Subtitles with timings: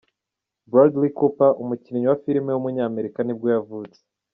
[0.69, 3.99] Bradley Cooper, umukinnyi wa filime w’umunyamerika nibwo yavutse.